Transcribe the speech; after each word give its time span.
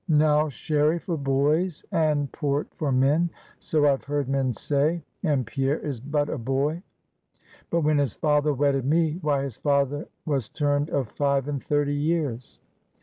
Now, 0.09 0.49
Sherry 0.49 0.97
for 0.97 1.15
boys, 1.15 1.85
and 1.91 2.31
Port 2.31 2.67
for 2.73 2.91
men 2.91 3.29
so 3.59 3.85
I've 3.87 4.03
heard 4.05 4.27
men 4.27 4.51
say; 4.51 5.03
and 5.21 5.45
Pierre 5.45 5.77
is 5.77 5.99
but 5.99 6.27
a 6.27 6.39
boy; 6.39 6.81
but 7.69 7.81
when 7.81 7.99
his 7.99 8.15
father 8.15 8.51
wedded 8.51 8.83
me, 8.83 9.19
why, 9.21 9.43
his 9.43 9.57
father 9.57 10.07
was 10.25 10.49
turned 10.49 10.89
of 10.89 11.07
five 11.09 11.47
and 11.47 11.63
thirty 11.63 11.93
years. 11.93 12.57